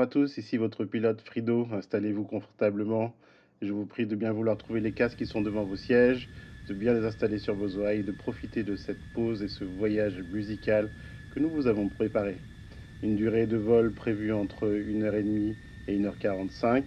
[0.00, 1.68] Bonjour à tous, ici votre pilote Frido.
[1.72, 3.14] Installez-vous confortablement.
[3.60, 6.26] Je vous prie de bien vouloir trouver les casques qui sont devant vos sièges,
[6.70, 10.18] de bien les installer sur vos oreilles, de profiter de cette pause et ce voyage
[10.32, 10.90] musical
[11.34, 12.36] que nous vous avons préparé.
[13.02, 15.54] Une durée de vol prévue entre 1h30
[15.88, 16.82] et 1h45,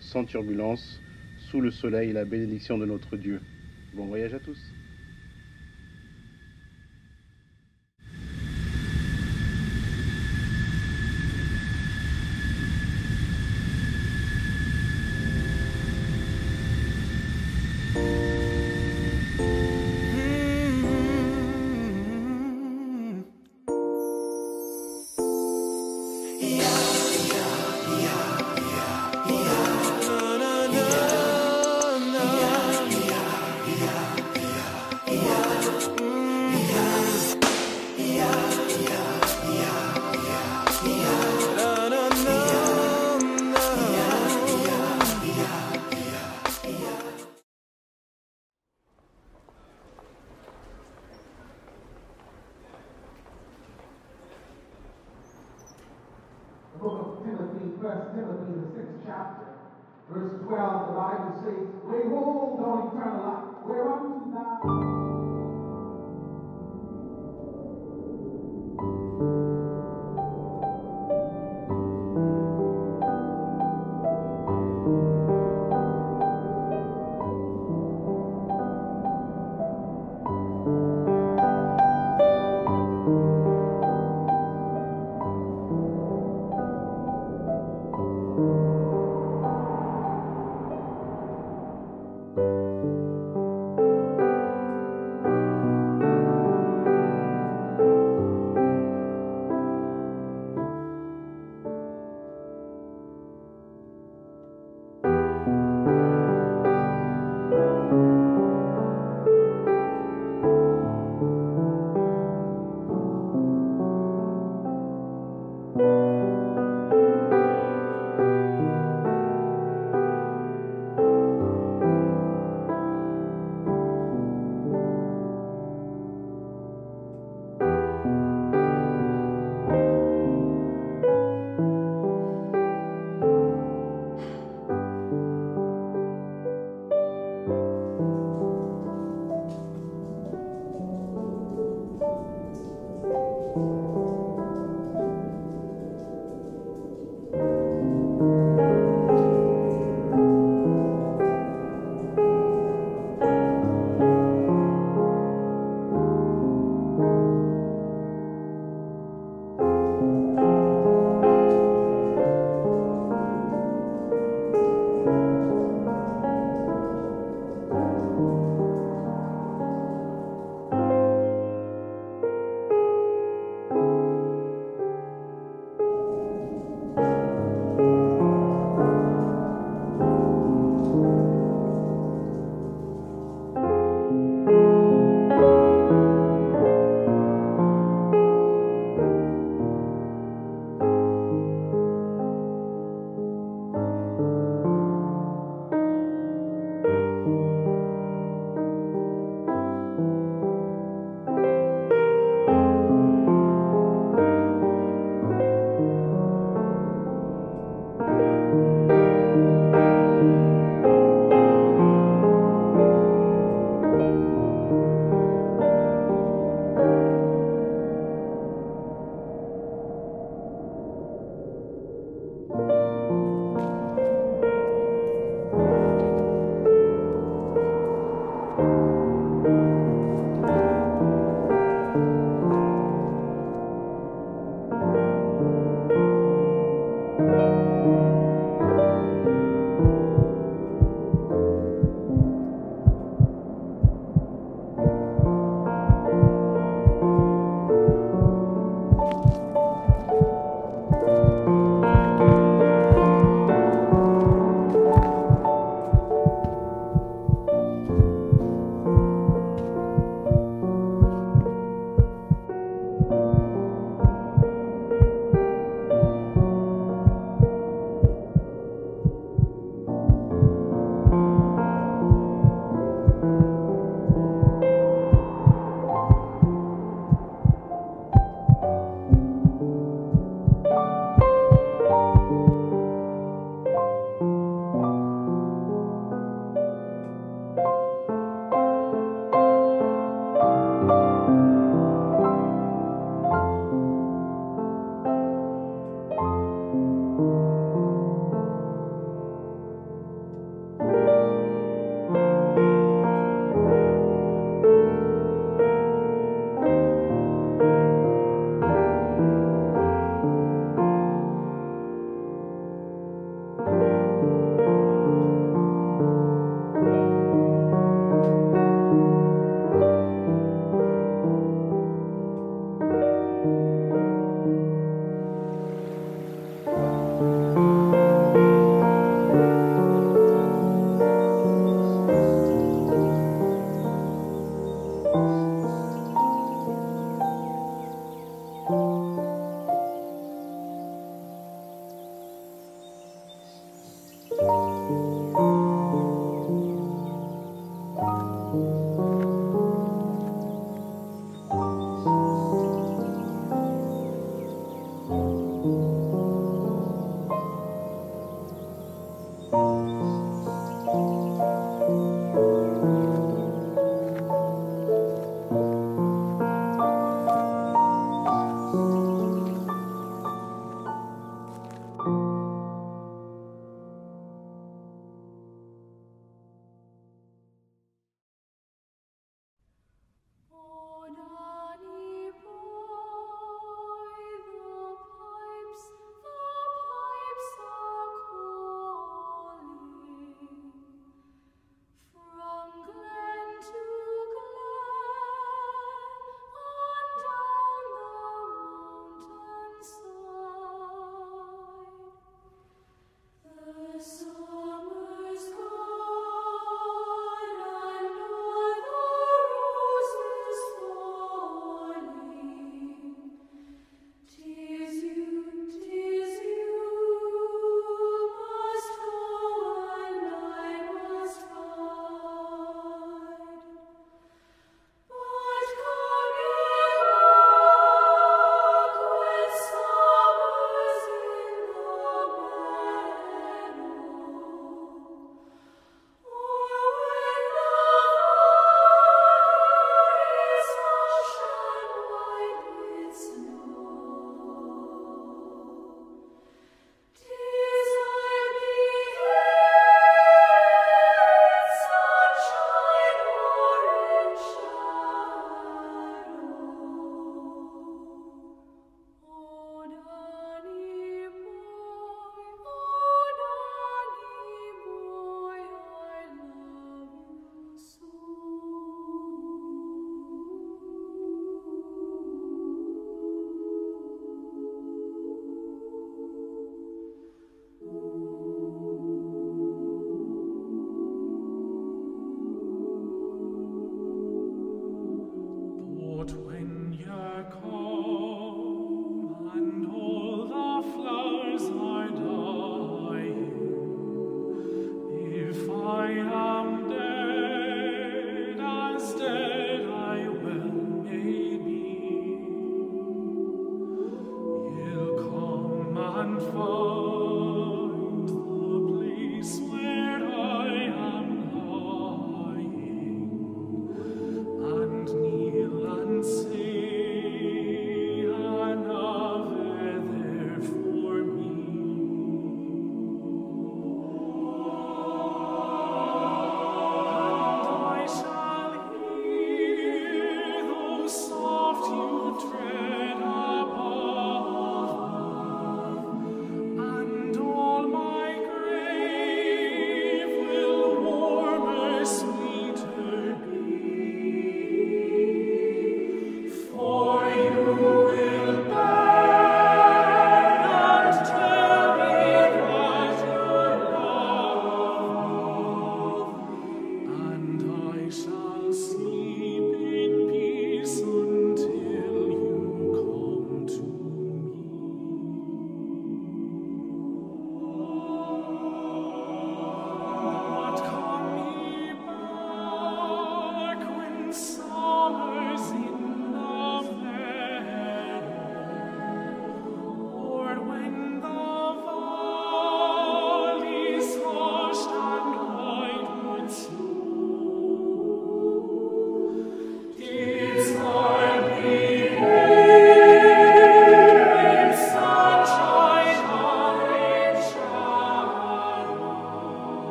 [0.00, 1.02] sans turbulence,
[1.50, 3.42] sous le soleil et la bénédiction de notre Dieu.
[3.92, 4.73] Bon voyage à tous.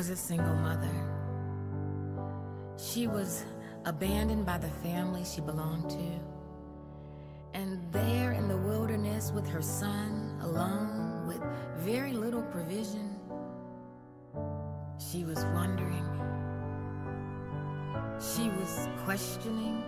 [0.00, 0.88] was a single mother.
[2.78, 3.44] She was
[3.84, 6.20] abandoned by the family she belonged to.
[7.52, 11.42] And there in the wilderness with her son, alone, with
[11.84, 13.14] very little provision,
[14.96, 16.08] she was wondering.
[18.18, 19.82] She was questioning.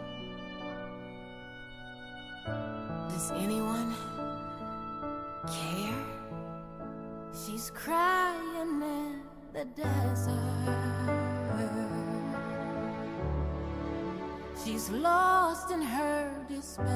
[14.83, 16.89] She's lost in her despair.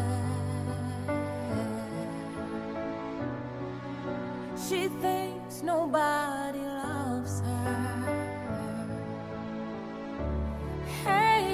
[4.69, 7.87] She thinks nobody loves her.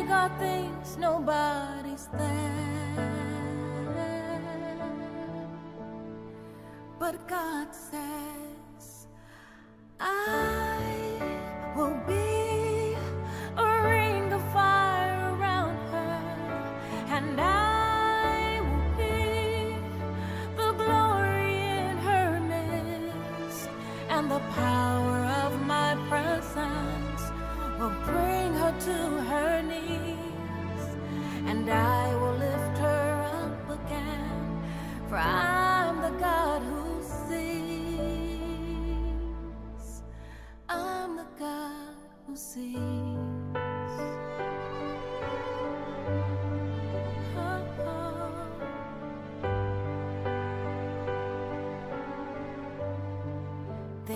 [0.08, 1.81] God thinks nobody's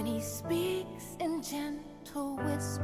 [0.07, 2.81] Then he speaks in gentle whispers,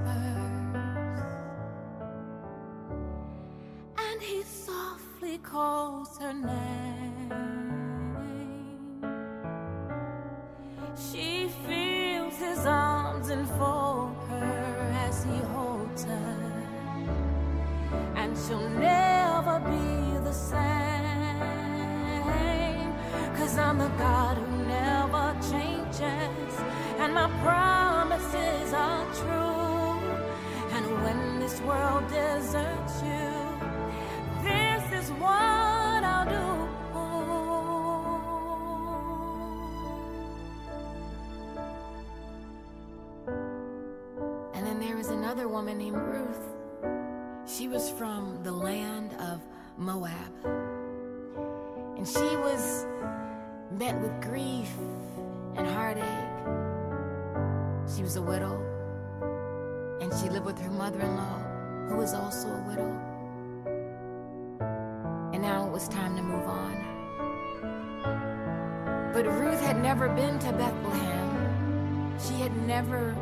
[3.97, 7.33] and he softly calls her name.
[10.97, 16.65] She feels his arms enfold her as he holds her,
[18.17, 20.63] and she'll never be the same.
[23.37, 24.32] Cause I'm the God
[45.33, 46.53] another woman named Ruth.
[47.47, 49.41] She was from the land of
[49.79, 50.31] Moab.
[51.97, 52.87] And she was
[53.71, 54.71] met with grief
[55.57, 56.05] and heartache.
[57.97, 58.61] She was a widow.
[60.03, 61.42] And she lived with her mother in law,
[61.93, 62.91] who was also a widow.
[65.33, 66.73] And now it was time to move on.
[69.13, 72.17] But Ruth had never been to Bethlehem.
[72.19, 73.15] She had never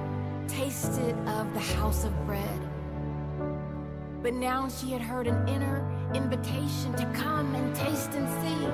[0.47, 2.61] tasted of the house of bread.
[4.23, 5.85] But now she had heard an inner
[6.15, 8.69] invitation to come and taste and see.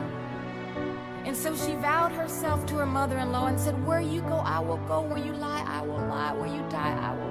[1.25, 4.37] And so she vowed herself to her mother in law and said, Where you go,
[4.37, 5.01] I will go.
[5.01, 6.35] Where you lie, I will lie.
[6.35, 7.26] Where you die, I will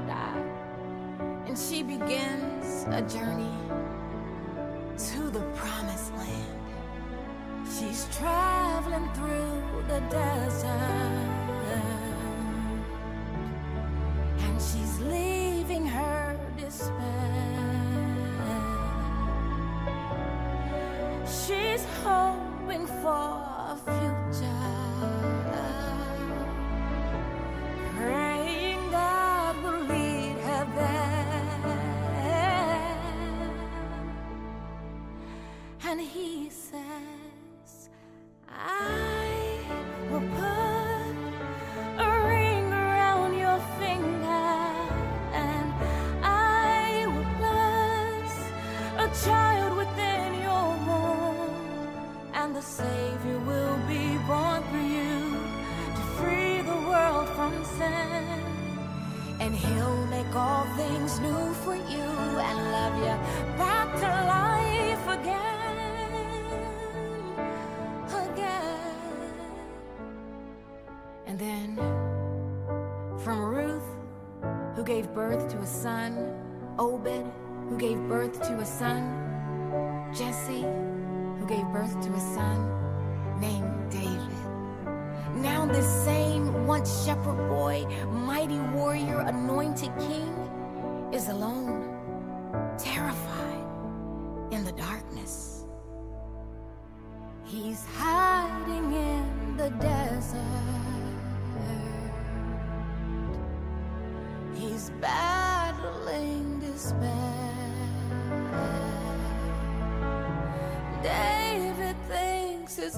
[2.92, 3.52] a journey
[4.98, 6.60] to the promised land.
[7.68, 10.72] She's traveling through the desert.
[14.40, 17.56] And she's leaving her despair.
[21.26, 23.55] She's hoping for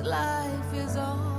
[0.01, 1.37] life is all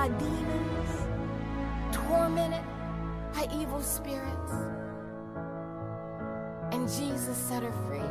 [0.00, 1.06] by demons,
[1.92, 2.64] tormented
[3.34, 4.52] by evil spirits.
[6.72, 8.10] And Jesus set her free.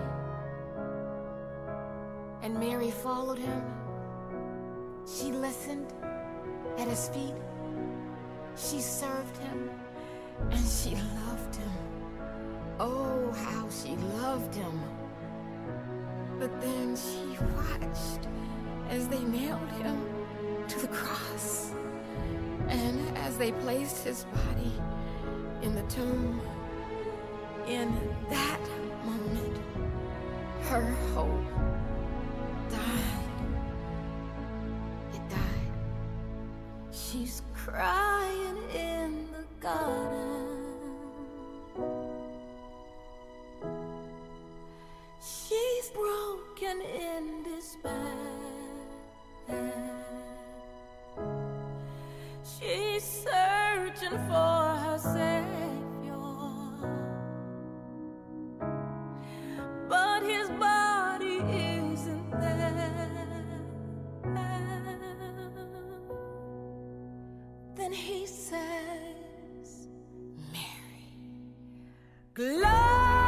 [2.43, 3.63] And Mary followed him.
[5.07, 5.91] She listened
[6.77, 7.33] at his feet.
[8.55, 9.71] She served him
[10.51, 10.91] and she
[11.25, 11.71] loved him.
[12.79, 14.79] Oh, how she loved him.
[16.37, 18.27] But then she watched
[18.91, 20.18] as they nailed him
[20.69, 21.71] to the cross.
[22.67, 24.71] And as they placed his body
[25.63, 26.39] in the tomb,
[27.67, 27.91] in
[28.29, 28.61] that
[29.03, 29.57] moment,
[30.69, 31.45] her hope
[32.69, 33.25] died.
[35.13, 35.73] It died.
[36.91, 40.57] She's crying in the garden.
[45.19, 48.29] She's broken in despair.
[52.59, 56.17] She's searching for her savior,
[59.87, 63.09] but his body isn't there.
[67.75, 69.87] Then he says,
[70.51, 71.07] Mary,
[72.33, 73.18] glory."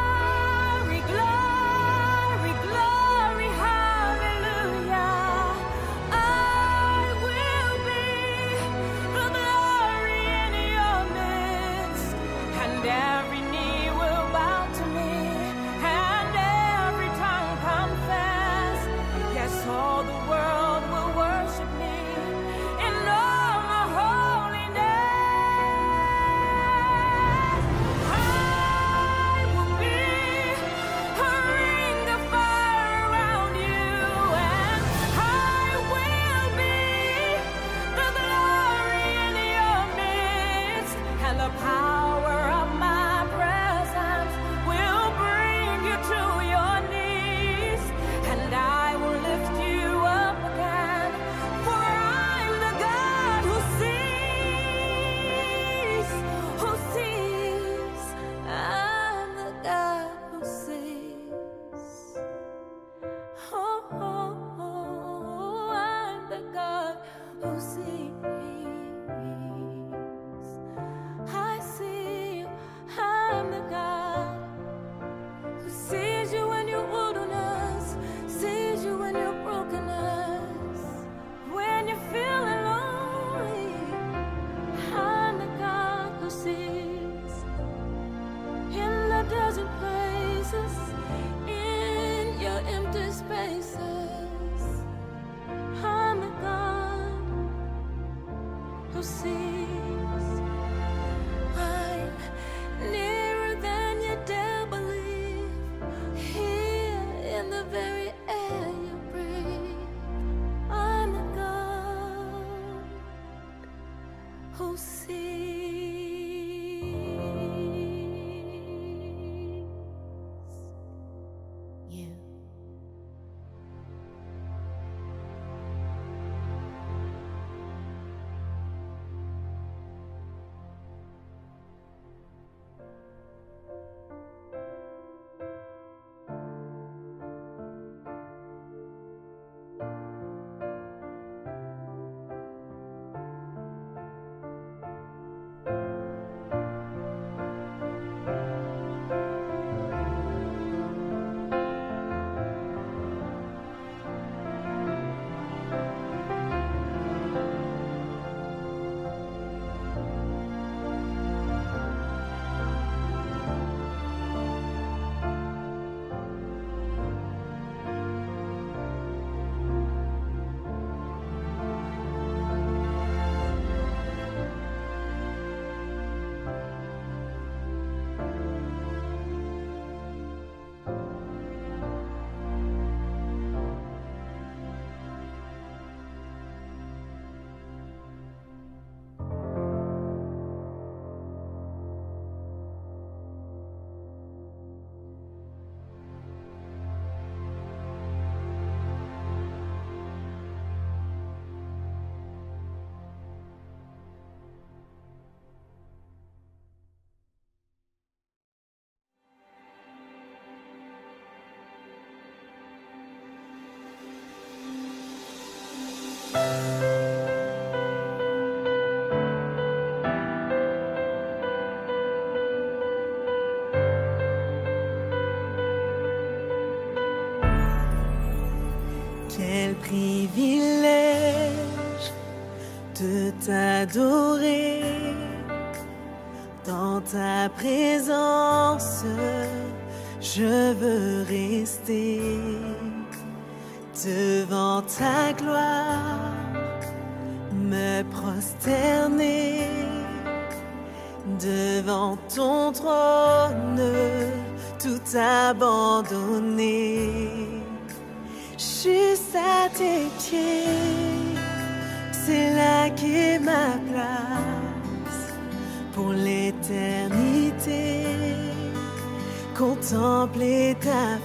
[270.74, 271.18] Ta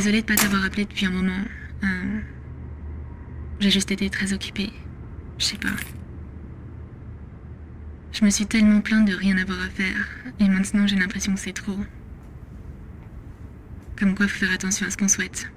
[0.00, 1.44] Désolée de pas t'avoir appelé depuis un moment.
[1.84, 2.20] Euh,
[3.60, 4.72] J'ai juste été très occupée.
[5.36, 5.76] Je sais pas.
[8.10, 10.08] Je me suis tellement plainte de rien avoir à faire,
[10.38, 11.78] et maintenant j'ai l'impression que c'est trop.
[13.98, 15.50] Comme quoi, faut faire attention à ce qu'on souhaite.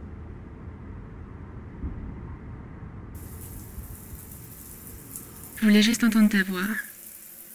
[5.56, 6.68] Je voulais juste entendre ta voix.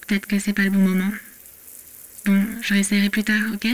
[0.07, 1.12] Peut-être que c'est pas le bon moment.
[2.24, 3.68] Bon, je réessayerai plus tard, ok?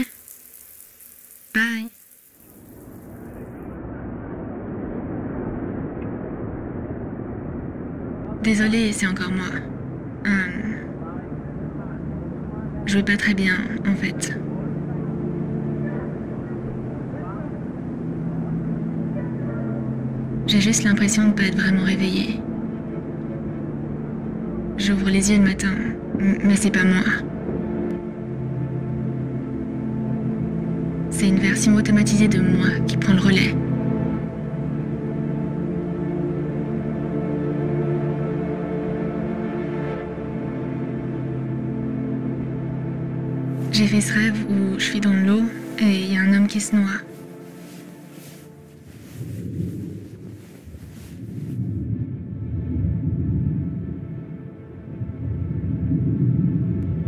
[1.53, 1.94] Bye.
[8.45, 9.47] Désolée, c'est encore moi.
[10.27, 10.29] Euh,
[12.85, 13.55] Je vais pas très bien,
[13.89, 14.37] en fait.
[20.45, 22.39] J'ai juste l'impression de pas être vraiment réveillée.
[24.77, 25.73] J'ouvre les yeux le matin,
[26.19, 27.03] mais c'est pas moi.
[31.09, 33.64] C'est une version automatisée de moi qui prend le relais.
[44.01, 45.43] Ce rêve où je suis dans l'eau
[45.79, 46.85] et il y a un homme qui se noie.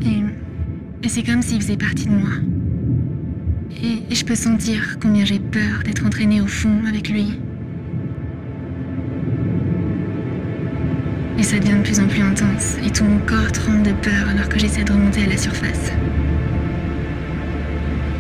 [0.02, 2.30] Et, et c'est comme s'il faisait partie de moi.
[3.84, 7.38] Et, et je peux sentir combien j'ai peur d'être entraînée au fond avec lui.
[11.38, 14.28] Et ça devient de plus en plus intense, et tout mon corps tremble de peur
[14.30, 15.92] alors que j'essaie de remonter à la surface.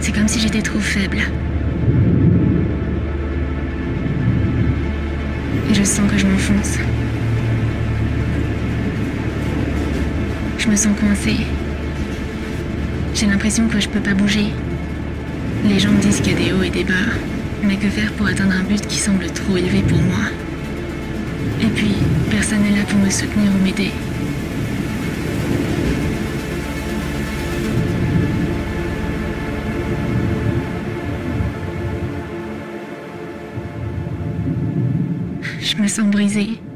[0.08, 1.18] C'est comme si j'étais trop faible.
[5.70, 6.78] Et je sens que je m'enfonce.
[10.60, 11.36] Je me sens coincée.
[13.16, 14.46] J'ai l'impression que je peux pas bouger.
[15.66, 17.12] Les gens me disent qu'il y a des hauts et des bas,
[17.62, 20.30] mais que faire pour atteindre un but qui semble trop élevé pour moi?
[21.62, 21.92] Et puis,
[22.32, 23.92] personne n'est là pour me soutenir ou m'aider.
[35.98, 36.67] Je me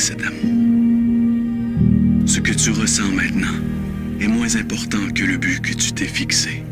[0.00, 0.56] précédemment.
[2.26, 3.58] Ce que tu ressens maintenant
[4.18, 6.62] est moins important que le but que tu t'es fixé.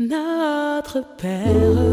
[0.00, 1.87] Notre Père,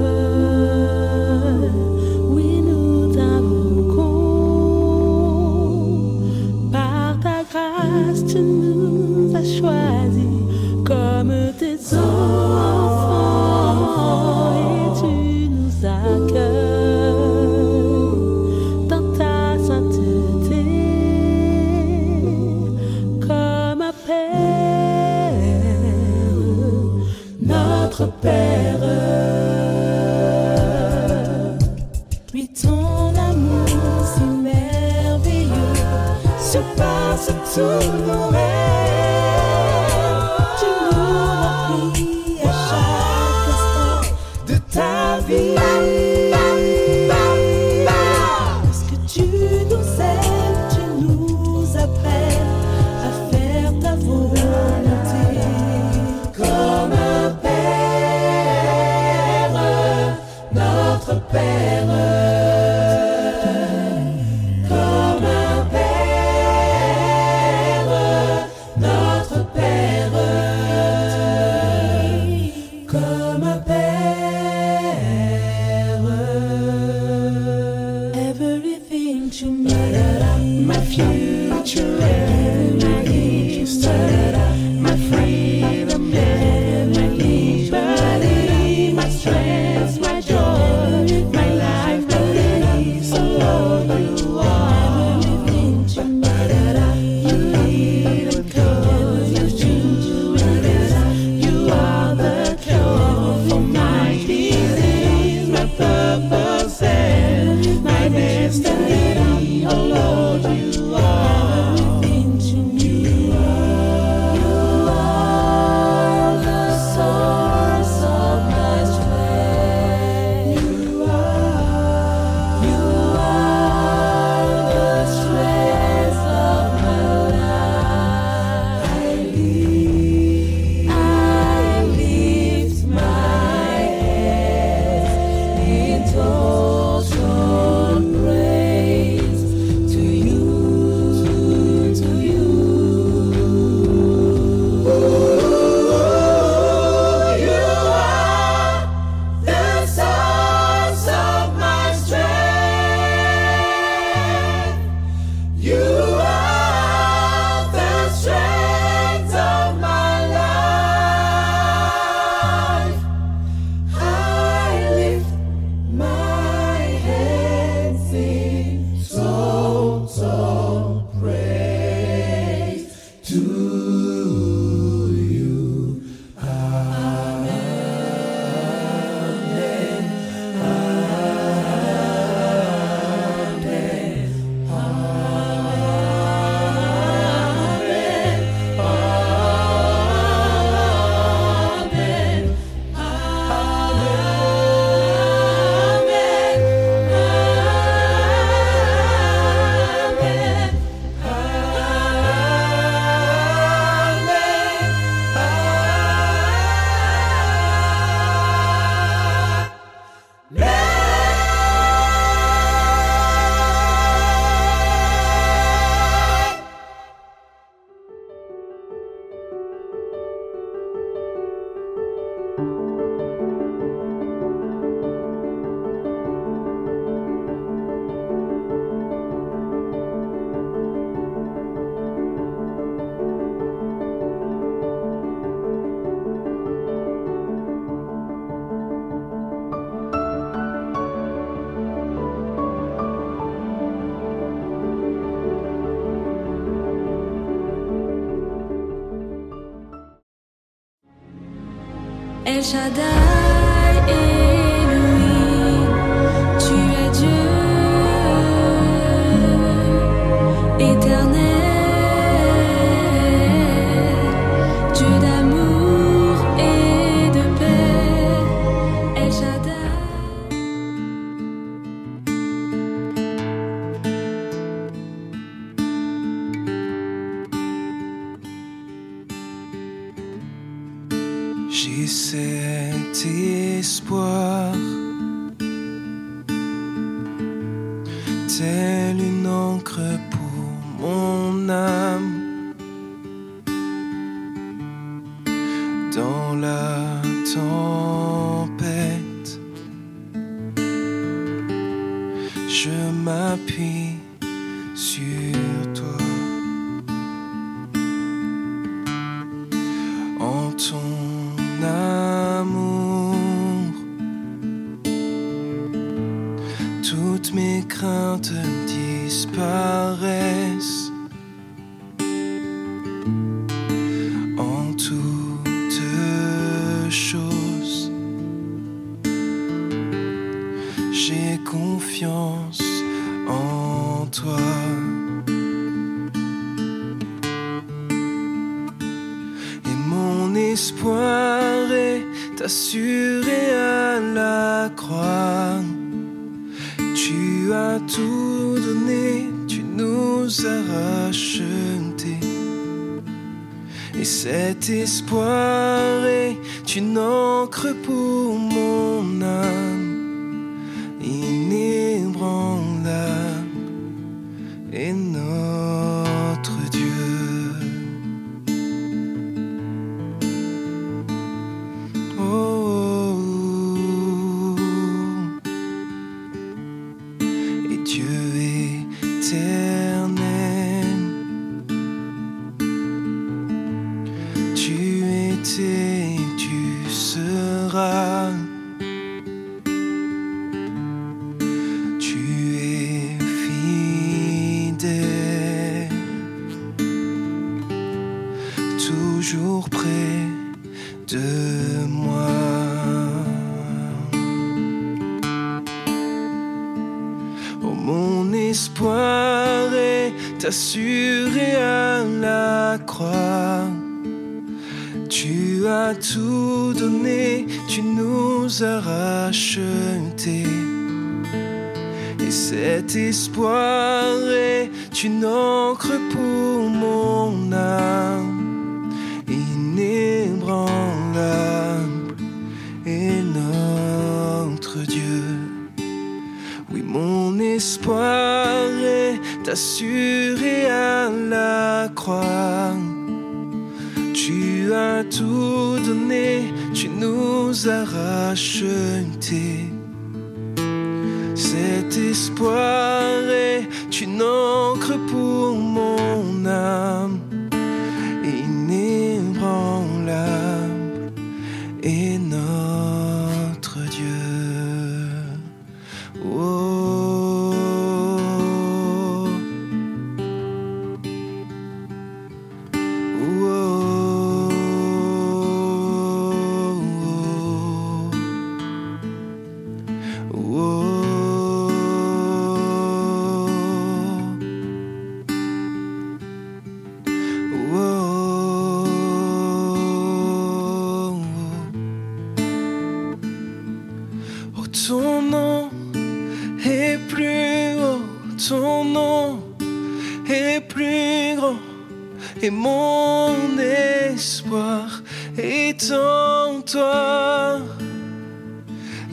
[302.77, 304.24] 是马匹。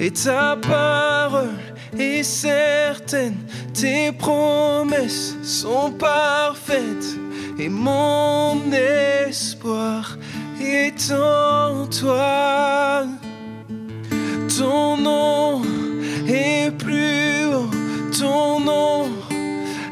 [0.05, 1.55] Et ta parole
[1.97, 3.37] est certaine,
[3.73, 7.07] tes promesses sont parfaites,
[7.57, 10.19] et mon espoir
[10.61, 13.05] est en toi.
[14.59, 15.63] Ton nom
[16.27, 17.71] est plus haut,
[18.11, 19.05] ton nom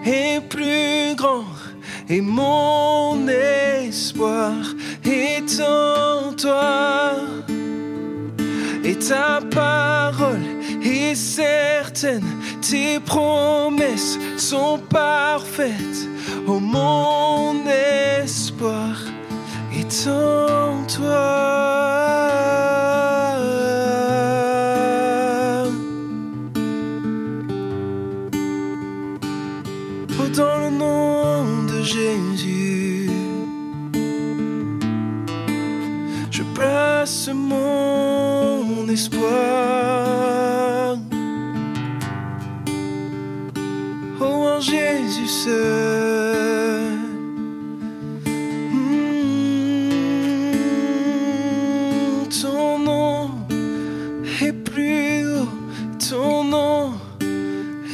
[0.04, 1.44] est plus grand,
[2.08, 4.54] et mon espoir
[5.04, 7.39] est en toi
[9.08, 10.42] ta parole
[10.82, 12.24] est certaine,
[12.60, 16.08] tes promesses sont parfaites.
[16.46, 18.96] Oh mon espoir
[19.72, 21.59] est en toi.
[45.46, 45.48] Hmm,
[52.28, 53.30] ton nom
[54.42, 55.48] est plus haut,
[56.10, 56.92] ton nom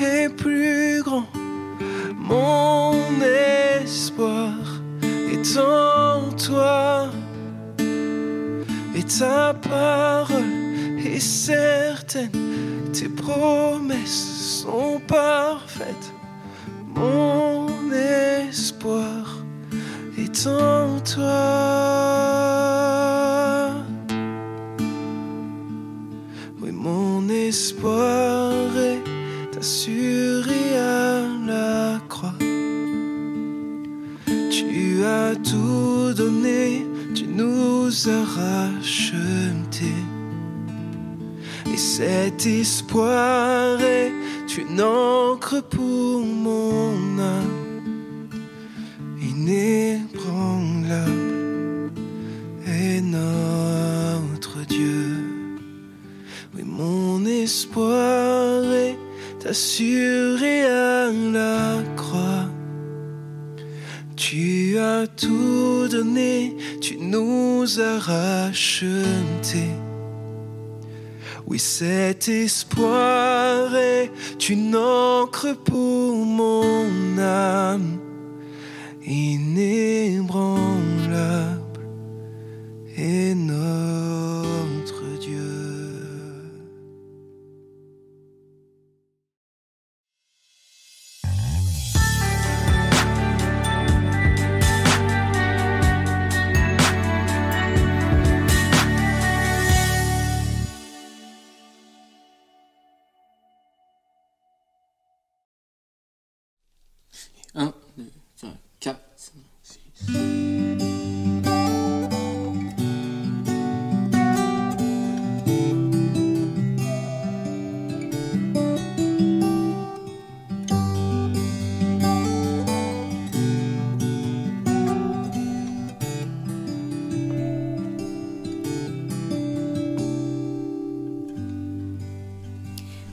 [0.03, 1.29] est plus grand.
[2.17, 2.95] Mon
[3.85, 4.53] espoir
[5.31, 7.11] est en toi,
[8.97, 12.33] et ta parole est certaine,
[12.93, 15.66] tes promesses sont parfaites.
[20.47, 21.47] En toi.
[26.61, 32.35] Oui, mon espoir est assuré à la croix.
[34.51, 40.03] Tu as tout donné, tu nous as rachetés.
[41.73, 44.13] Et cet espoir est
[44.57, 46.96] une encre pour mon
[57.77, 58.65] espoir
[60.65, 62.49] à la croix.
[64.17, 69.75] Tu as tout donné, tu nous as rachetés.
[71.47, 74.11] Oui, cet espoir est
[74.49, 77.99] une encre pour mon âme,
[79.07, 80.57] inébranlable
[82.97, 84.46] est notre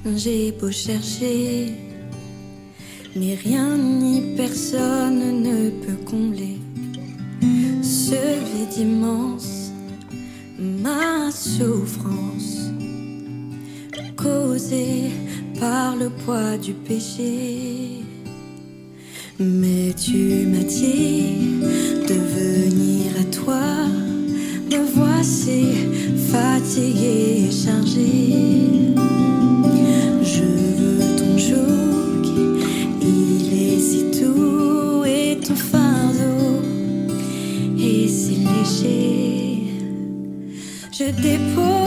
[0.06, 1.72] J'ai beau chercher,
[3.16, 6.58] mais rien ni personne ne peut combler
[7.82, 9.72] ce vide immense,
[10.60, 12.70] ma souffrance
[14.18, 15.10] causée
[15.58, 18.04] par le poids du péché.
[19.39, 21.62] Mais tu m'as dit
[22.10, 23.88] de venir à toi,
[24.70, 25.64] me voici
[26.30, 28.54] fatigué et chargé.
[40.91, 41.82] Je dépose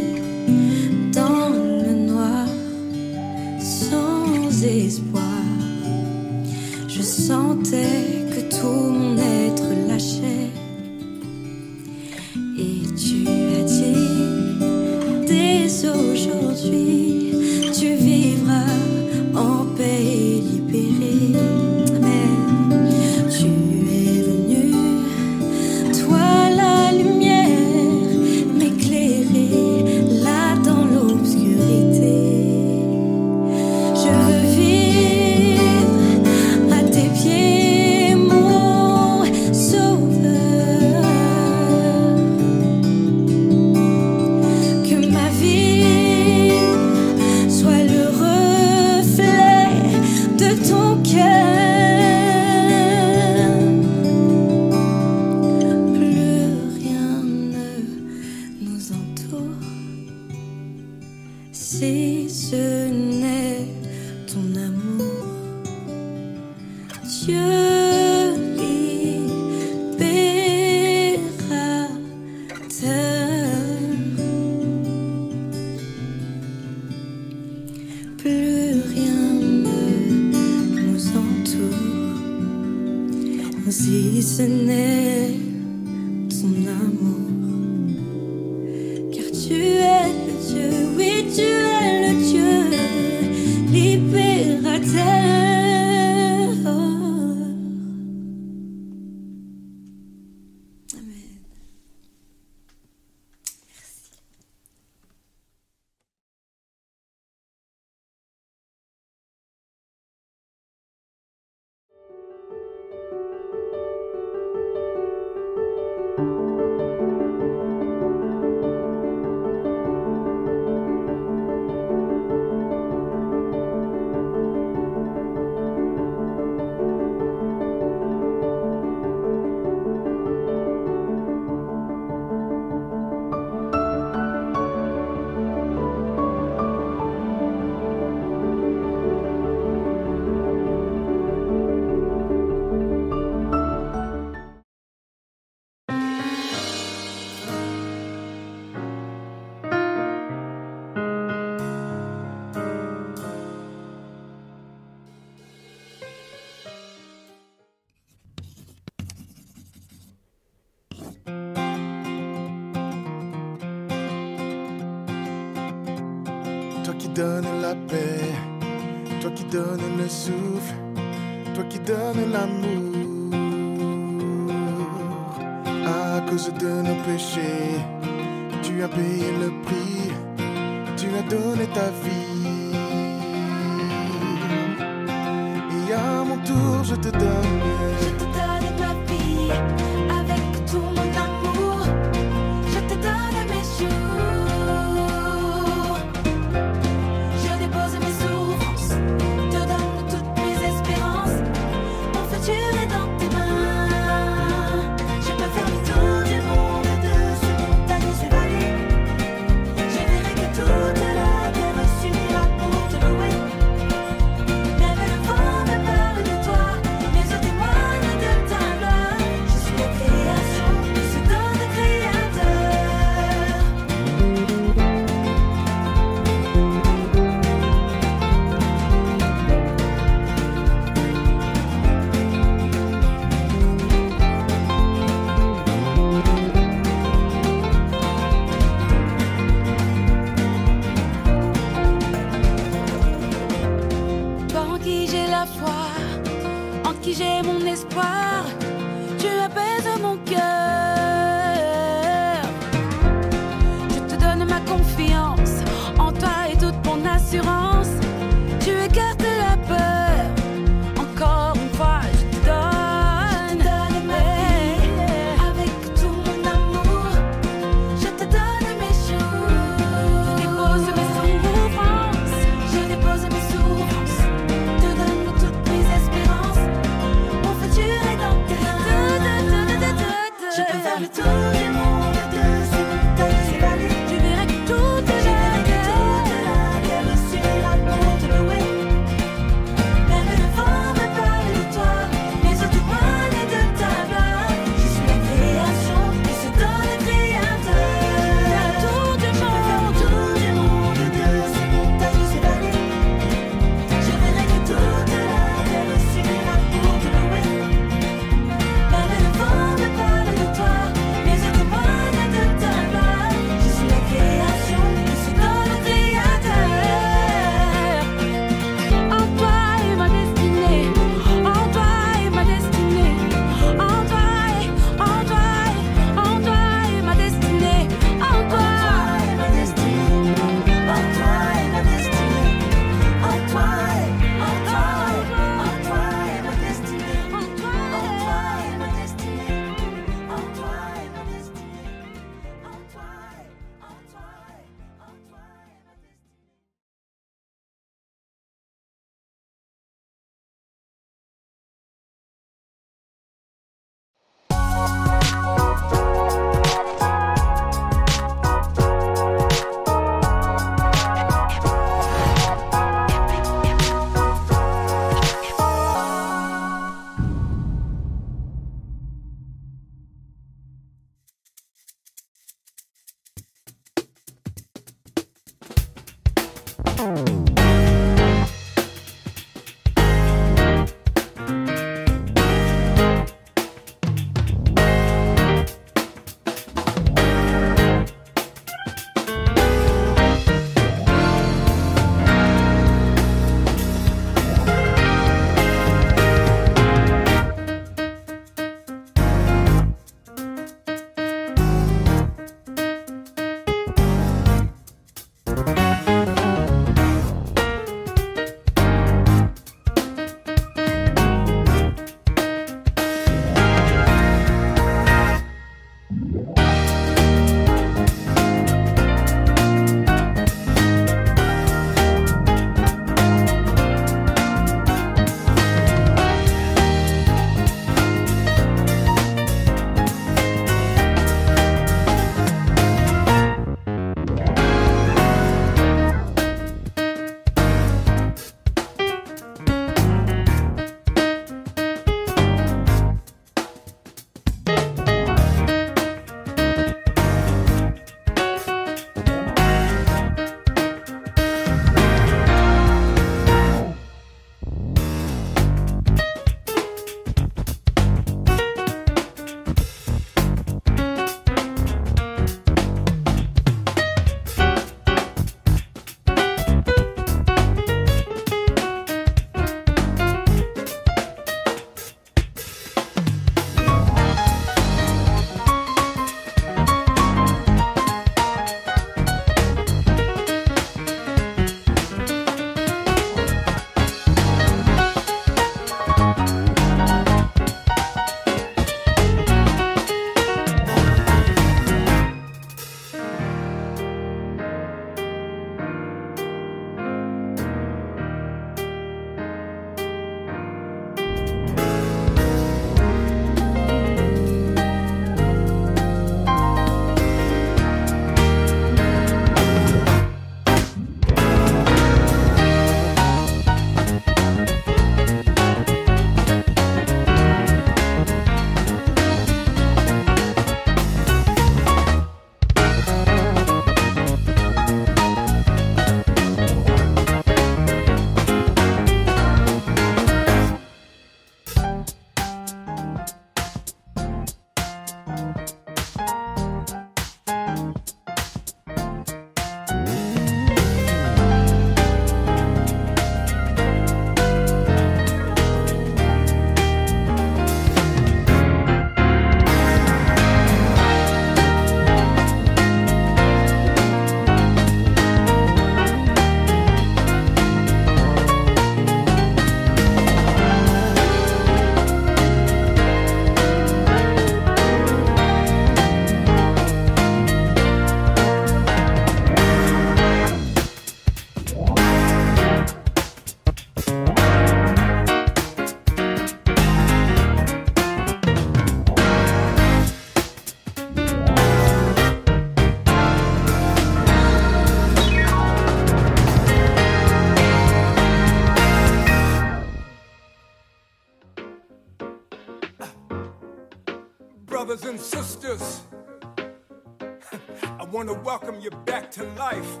[599.28, 600.00] back to life,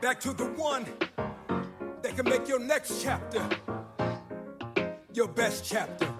[0.00, 0.84] back to the one
[2.02, 3.46] that can make your next chapter
[5.12, 6.12] your best chapter.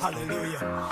[0.00, 0.88] Hallelujah.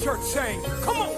[0.00, 1.09] Church sang, come on.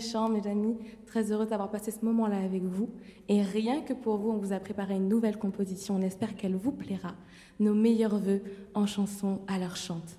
[0.00, 0.76] Chant, mes amis,
[1.06, 2.90] très heureuse d'avoir passé ce moment-là avec vous.
[3.28, 5.96] Et rien que pour vous, on vous a préparé une nouvelle composition.
[5.96, 7.14] On espère qu'elle vous plaira.
[7.60, 8.42] Nos meilleurs voeux
[8.74, 10.18] en chanson à leur chante.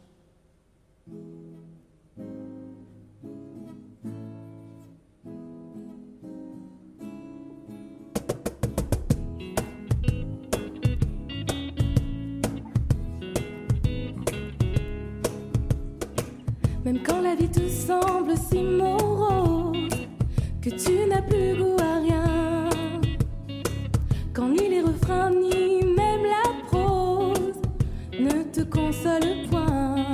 [16.86, 19.65] Même quand la vie te semble si morose,
[20.66, 22.70] que tu n'as plus goût à rien.
[24.34, 27.62] Quand ni les refrains, ni même la prose
[28.20, 30.08] ne te consolent point.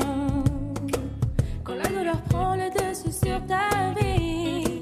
[1.63, 4.81] Quand la douleur prend le dessus sur ta vie,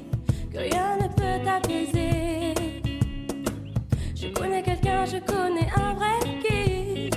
[0.52, 2.54] que rien ne peut t'apaiser.
[4.16, 7.10] Je connais quelqu'un, je connais un vrai qui,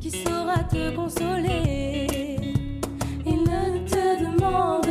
[0.00, 2.38] qui saura te consoler.
[3.24, 4.83] Il ne te demande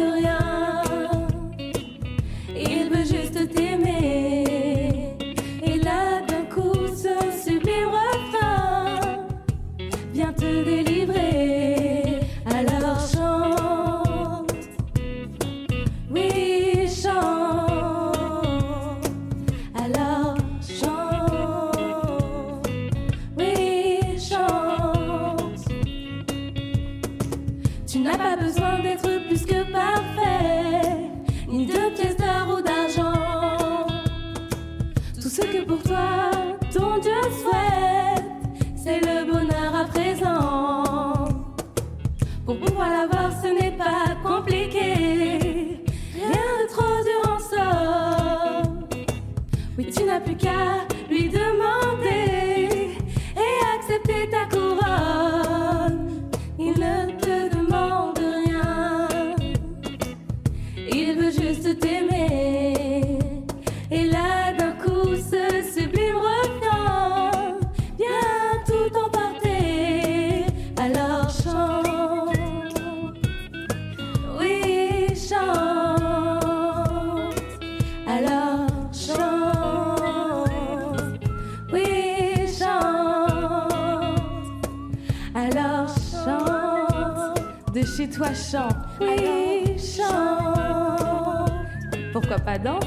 [92.45, 92.84] Pas danse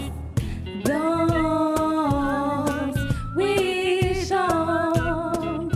[0.84, 0.98] Danse,
[3.36, 5.72] oui, chante.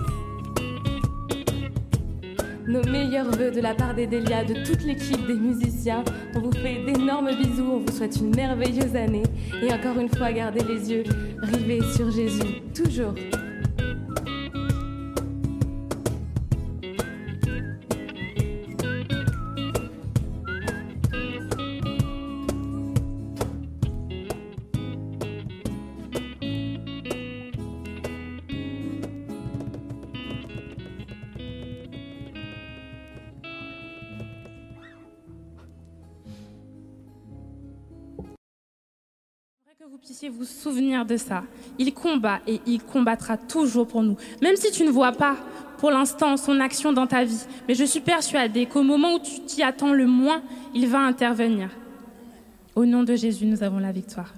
[2.69, 6.05] Nos meilleurs voeux de la part d'Edelia, de toute l'équipe des musiciens.
[6.35, 9.23] On vous fait d'énormes bisous, on vous souhaite une merveilleuse année.
[9.63, 11.05] Et encore une fois, gardez les yeux
[11.43, 13.15] rivés sur Jésus, toujours.
[40.29, 41.45] Vous souvenir de ça.
[41.79, 44.17] Il combat et il combattra toujours pour nous.
[44.43, 45.37] Même si tu ne vois pas
[45.79, 49.41] pour l'instant son action dans ta vie, mais je suis persuadée qu'au moment où tu
[49.41, 50.43] t'y attends le moins,
[50.75, 51.71] il va intervenir.
[52.77, 54.35] Au nom de Jésus, nous avons la victoire.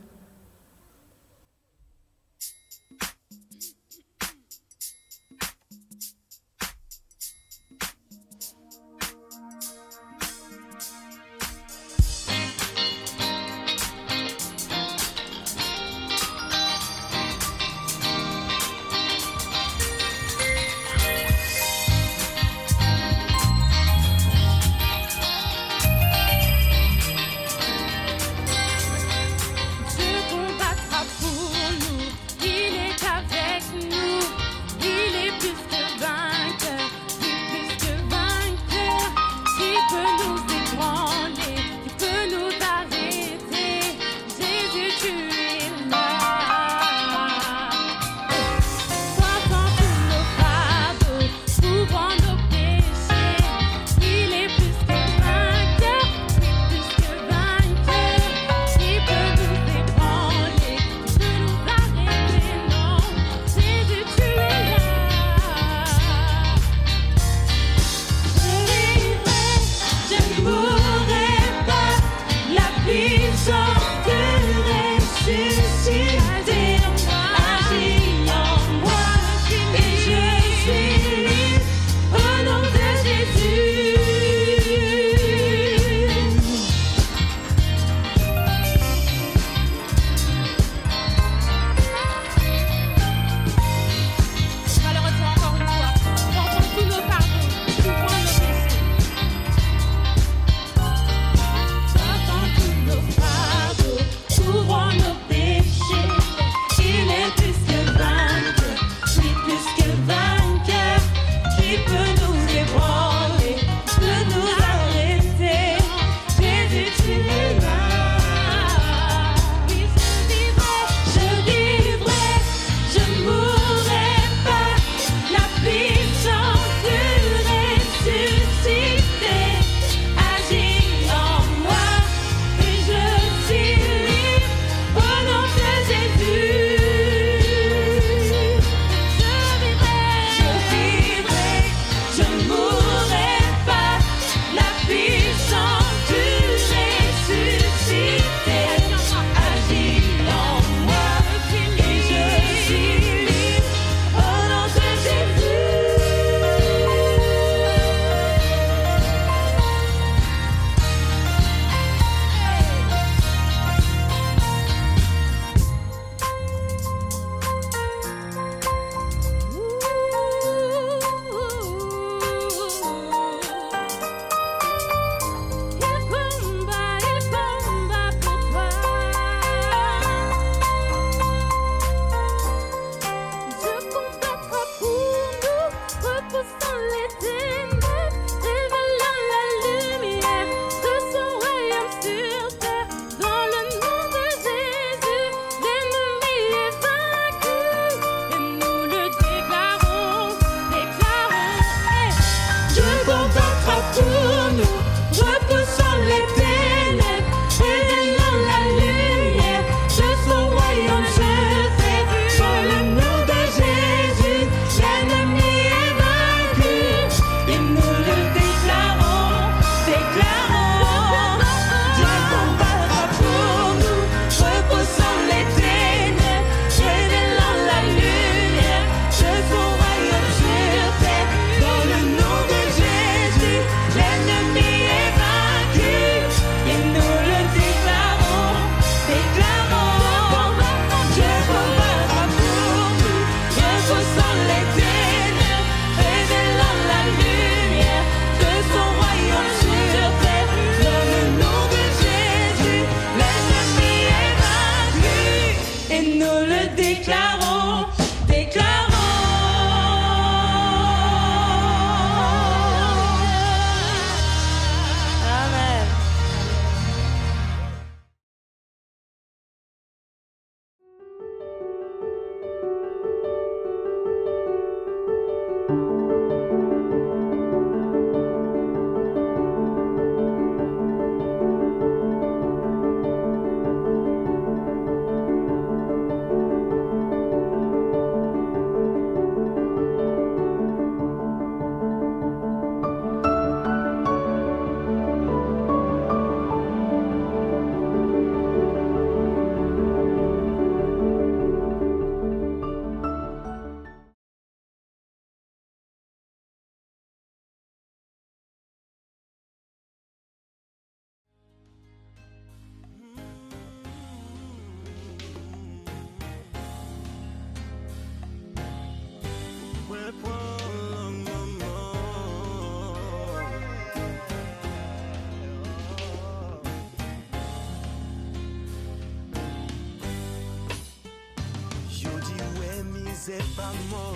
[333.73, 334.12] amor.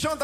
[0.00, 0.16] Suis sûr